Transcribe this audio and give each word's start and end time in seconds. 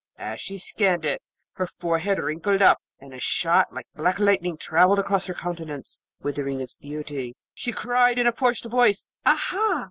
As 0.17 0.41
she 0.41 0.57
scanned 0.57 1.05
it 1.05 1.21
her 1.53 1.67
forehead 1.67 2.17
wrinkled 2.17 2.63
up, 2.63 2.81
and 2.99 3.13
a 3.13 3.19
shot 3.19 3.71
like 3.71 3.85
black 3.93 4.17
lightning 4.17 4.57
travelled 4.57 4.97
across 4.97 5.27
her 5.27 5.35
countenance, 5.35 6.05
withering 6.19 6.59
its 6.59 6.73
beauty: 6.73 7.35
she 7.53 7.71
cried 7.71 8.17
in 8.17 8.25
a 8.25 8.31
forced 8.31 8.65
voice, 8.65 9.05
'Aha! 9.27 9.79